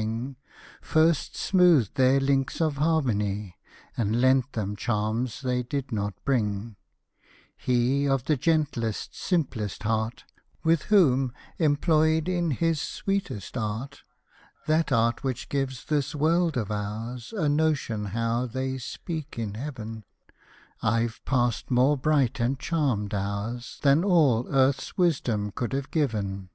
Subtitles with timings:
[0.00, 3.56] Hosted by Google SIR JOHN STEVENSON 235 First smoothed their Hnks of harmony,
[3.98, 6.76] And lent them charms they did not bring;
[7.54, 10.24] He, of the gentlest, simplest heart,
[10.64, 14.00] With whom, employed in his sweet art,
[14.66, 20.04] (That art, which gives this world of ours A notion how they speak in heaven,)
[20.80, 26.48] I've passed more bright and charmed hours Than all earth's wisdom could have given.